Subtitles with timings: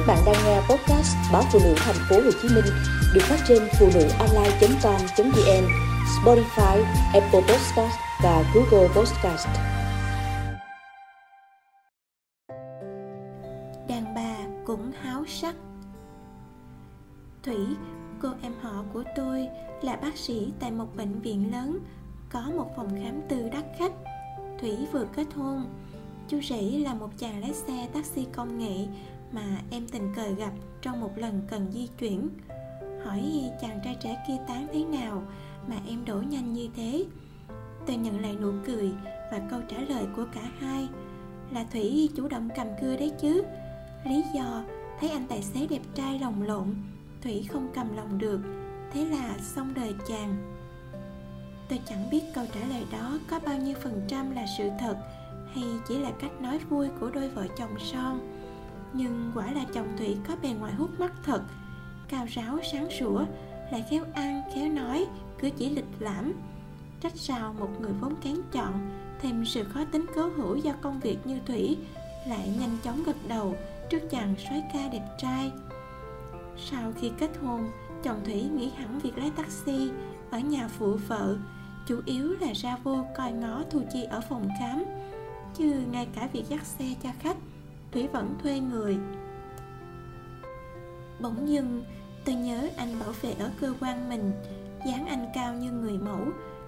[0.00, 2.64] Các bạn đang nghe podcast báo phụ nữ thành phố Hồ Chí Minh
[3.14, 5.64] được phát trên phụ nữ online.com.vn,
[6.24, 9.48] Spotify, Apple Podcast và Google Podcast.
[13.88, 14.36] Đàn bà
[14.66, 15.54] cũng háo sắc.
[17.42, 17.56] Thủy,
[18.22, 19.48] cô em họ của tôi
[19.82, 21.78] là bác sĩ tại một bệnh viện lớn
[22.32, 23.92] có một phòng khám tư đắt khách.
[24.60, 25.66] Thủy vừa kết hôn.
[26.28, 28.86] Chú rể là một chàng lái xe taxi công nghệ
[29.32, 30.52] mà em tình cờ gặp
[30.82, 32.28] trong một lần cần di chuyển.
[33.04, 35.22] Hỏi chàng trai trẻ kia tán thế nào
[35.68, 37.04] mà em đổ nhanh như thế.
[37.86, 38.90] Tôi nhận lại nụ cười
[39.32, 40.88] và câu trả lời của cả hai.
[41.50, 43.42] Là thủy chủ động cầm cưa đấy chứ.
[44.04, 44.64] Lý do
[45.00, 46.74] thấy anh tài xế đẹp trai lồng lộn,
[47.22, 48.40] thủy không cầm lòng được.
[48.92, 50.36] Thế là xong đời chàng.
[51.68, 54.96] Tôi chẳng biết câu trả lời đó có bao nhiêu phần trăm là sự thật
[55.54, 58.39] hay chỉ là cách nói vui của đôi vợ chồng son
[58.92, 61.42] nhưng quả là chồng thủy có bề ngoài hút mắt thật.
[62.08, 63.24] Cao ráo sáng sủa,
[63.72, 65.06] lại khéo ăn khéo nói,
[65.38, 66.32] cứ chỉ lịch lãm.
[67.00, 71.00] Trách sao một người vốn kén chọn, thêm sự khó tính cố hữu do công
[71.00, 71.76] việc như thủy,
[72.28, 73.56] lại nhanh chóng gật đầu
[73.90, 75.52] trước chàng soái ca đẹp trai.
[76.70, 77.70] Sau khi kết hôn,
[78.02, 79.90] chồng thủy nghỉ hẳn việc lái taxi,
[80.30, 81.36] ở nhà phụ vợ,
[81.86, 84.84] chủ yếu là ra vô coi ngó thu chi ở phòng khám.
[85.54, 87.36] Chứ ngay cả việc dắt xe cho khách
[87.92, 88.98] thủy vẫn thuê người.
[91.20, 91.84] Bỗng dưng,
[92.24, 94.32] tôi nhớ anh bảo vệ ở cơ quan mình.
[94.86, 96.24] Dáng anh cao như người mẫu,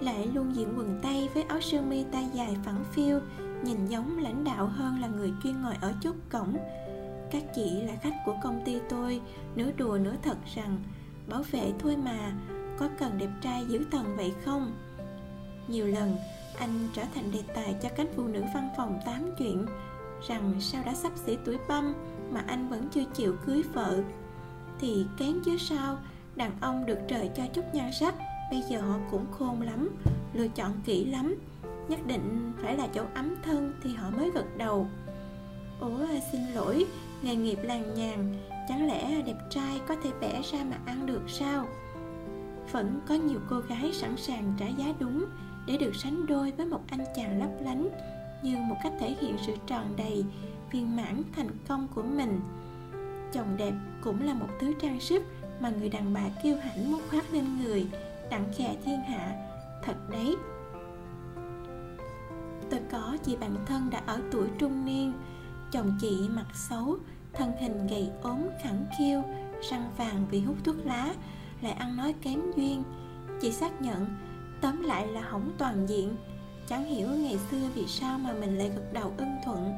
[0.00, 3.20] lại luôn diện quần tây với áo sơ mi tay dài phẳng phiu,
[3.62, 6.56] nhìn giống lãnh đạo hơn là người chuyên ngồi ở chốt cổng.
[7.30, 9.20] Các chị là khách của công ty tôi,
[9.54, 10.78] nửa đùa nửa thật rằng,
[11.28, 12.32] bảo vệ thôi mà,
[12.78, 14.72] có cần đẹp trai giữ tần vậy không?
[15.68, 16.16] Nhiều lần,
[16.58, 19.66] anh trở thành đề tài cho các phụ nữ văn phòng tám chuyện
[20.28, 21.94] rằng sao đã sắp xỉ tuổi băm
[22.30, 24.02] mà anh vẫn chưa chịu cưới vợ.
[24.78, 25.98] Thì kén chứ sao,
[26.36, 28.14] đàn ông được trời cho chút nhan sắc,
[28.50, 29.88] bây giờ họ cũng khôn lắm,
[30.32, 31.34] lựa chọn kỹ lắm.
[31.88, 34.86] Nhất định phải là chỗ ấm thân thì họ mới gật đầu.
[35.80, 36.86] Ủa, xin lỗi,
[37.22, 38.34] nghề nghiệp làng nhàn
[38.68, 41.68] chẳng lẽ đẹp trai có thể bẻ ra mà ăn được sao?
[42.72, 45.24] Vẫn có nhiều cô gái sẵn sàng trả giá đúng
[45.66, 47.88] để được sánh đôi với một anh chàng lấp lánh
[48.42, 50.24] như một cách thể hiện sự tròn đầy
[50.70, 52.40] viên mãn thành công của mình.
[53.32, 55.22] Chồng đẹp cũng là một thứ trang sức
[55.60, 57.86] mà người đàn bà kiêu hãnh muốn khoác lên người,
[58.30, 59.32] đặng khè thiên hạ.
[59.82, 60.36] Thật đấy.
[62.70, 65.12] Tôi có chị bạn thân đã ở tuổi trung niên,
[65.72, 66.96] chồng chị mặt xấu,
[67.32, 69.22] thân hình gầy ốm khẳng khiu,
[69.70, 71.14] răng vàng vì hút thuốc lá,
[71.60, 72.82] lại ăn nói kém duyên.
[73.40, 74.06] Chị xác nhận
[74.60, 76.16] tóm lại là hỏng toàn diện
[76.68, 79.72] chẳng hiểu ngày xưa vì sao mà mình lại gật đầu ưng thuận.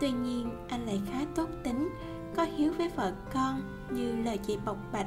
[0.00, 1.88] Tuy nhiên, anh lại khá tốt tính,
[2.36, 5.06] có hiếu với vợ con như lời chị bộc bạch.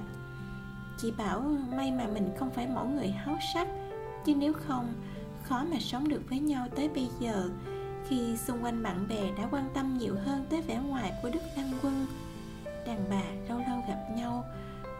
[0.97, 1.41] Chị bảo
[1.75, 3.67] may mà mình không phải mẫu người háo sắc,
[4.25, 4.94] chứ nếu không,
[5.44, 7.50] khó mà sống được với nhau tới bây giờ,
[8.07, 11.39] khi xung quanh bạn bè đã quan tâm nhiều hơn tới vẻ ngoài của đức
[11.57, 12.06] đăng quân.
[12.88, 14.44] Đàn bà lâu lâu gặp nhau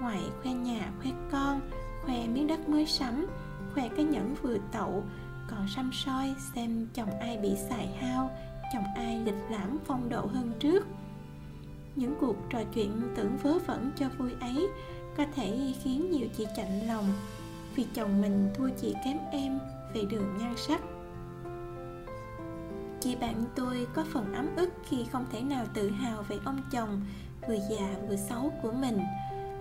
[0.02, 1.62] ngoại khoe nhà, khoe con,
[2.06, 3.28] khoe miếng đất mới sắm,
[3.74, 5.04] khoe cái nhẫn vừa tậu
[5.50, 8.30] còn xăm soi xem chồng ai bị xài hao,
[8.74, 10.88] chồng ai lịch lãm phong độ hơn trước.
[11.96, 14.68] Những cuộc trò chuyện tưởng vớ vẩn cho vui ấy
[15.18, 17.06] có thể khiến nhiều chị chạnh lòng,
[17.76, 19.60] vì chồng mình thua chị kém em
[19.94, 20.82] về đường nhan sắc.
[23.00, 26.62] Chị bạn tôi có phần ấm ức khi không thể nào tự hào về ông
[26.72, 27.02] chồng
[27.48, 29.00] vừa già vừa xấu của mình.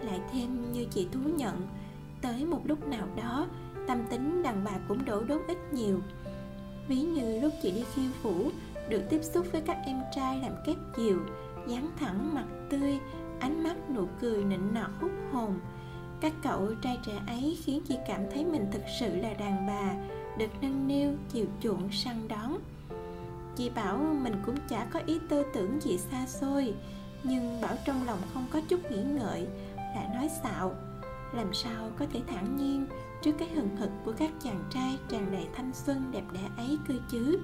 [0.02, 1.68] Lại thêm như chị thú nhận,
[2.20, 3.46] tới một lúc nào đó
[4.54, 6.00] tâm bạc đàn bà cũng đổ đốn ít nhiều.
[6.88, 8.50] Ví như lúc chị đi khiêu vũ,
[8.88, 11.18] được tiếp xúc với các em trai làm kép diều
[11.66, 12.98] dáng thẳng mặt tươi,
[13.40, 15.60] ánh mắt nụ cười nịnh nọt hút hồn.
[16.20, 19.94] Các cậu trai trẻ ấy khiến chị cảm thấy mình thực sự là đàn bà,
[20.38, 22.58] được nâng niu, chiều chuộng, săn đón.
[23.56, 26.74] Chị bảo mình cũng chả có ý tư tưởng gì xa xôi,
[27.24, 29.46] nhưng bảo trong lòng không có chút nghĩ ngợi,
[29.76, 30.74] lại nói xạo,
[31.32, 32.86] làm sao có thể thản nhiên
[33.24, 36.78] trước cái hừng hực của các chàng trai tràn đầy thanh xuân đẹp đẽ ấy
[36.88, 37.38] cơ chứ.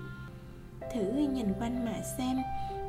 [0.95, 2.37] Thử nhìn quanh mà xem,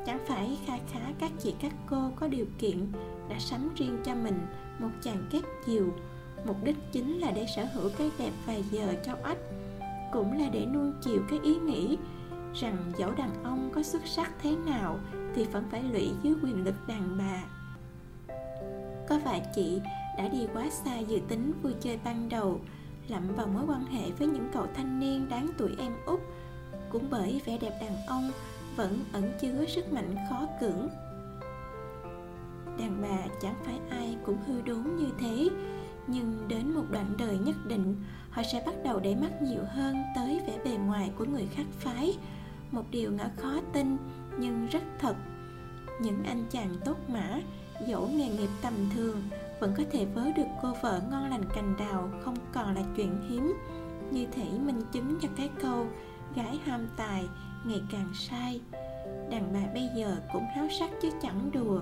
[0.06, 2.92] chẳng phải kha khá các chị các cô có điều kiện
[3.28, 4.46] đã sắm riêng cho mình
[4.78, 5.94] một chàng kép chiều.
[6.46, 9.38] Mục đích chính là để sở hữu cái đẹp vài giờ cho ách
[10.12, 11.98] cũng là để nuông chiều cái ý nghĩ
[12.54, 14.98] rằng dẫu đàn ông có xuất sắc thế nào
[15.34, 17.44] thì vẫn phải lụy dưới quyền lực đàn bà.
[19.08, 19.80] Có vài chị
[20.18, 22.60] đã đi quá xa dự tính vui chơi ban đầu
[23.12, 26.20] lặm vào mối quan hệ với những cậu thanh niên đáng tuổi em út.
[26.90, 28.30] Cũng bởi vẻ đẹp đàn ông
[28.76, 30.88] vẫn ẩn chứa sức mạnh khó cưỡng.
[32.78, 35.48] Đàn bà chẳng phải ai cũng hư đốn như thế,
[36.06, 37.96] nhưng đến một đoạn đời nhất định,
[38.30, 41.66] họ sẽ bắt đầu để mắt nhiều hơn tới vẻ bề ngoài của người khác
[41.70, 42.18] phái.
[42.70, 43.96] Một điều ngỡ khó tin,
[44.38, 45.14] nhưng rất thật,
[46.00, 47.40] những anh chàng tốt mã,
[47.86, 49.22] dẫu nghề nghiệp tầm thường
[49.62, 53.28] vẫn có thể vớ được cô vợ ngon lành cành đào, không còn là chuyện
[53.28, 53.54] hiếm.
[54.10, 55.86] Như thể minh chứng cho cái câu,
[56.34, 57.24] gái ham tài,
[57.64, 58.60] ngày càng sai.
[59.30, 61.80] Đàn bà bây giờ cũng háo sắc chứ chẳng đùa.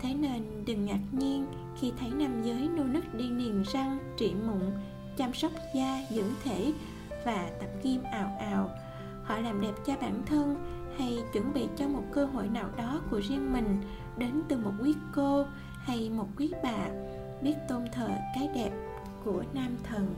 [0.00, 1.46] Thế nên đừng ngạc nhiên
[1.80, 4.62] khi thấy nam giới nô nức đi niềng răng, trị mụn,
[5.16, 6.72] chăm sóc da, dưỡng thể
[7.24, 8.70] và tập kim ào ào.
[9.24, 10.56] Họ làm đẹp cho bản thân
[10.98, 13.82] hay chuẩn bị cho một cơ hội nào đó của riêng mình
[14.18, 15.44] đến từ một quý cô
[15.86, 16.88] hay một quý bà
[17.42, 18.70] biết tôn thờ cái đẹp
[19.24, 20.14] của nam thần.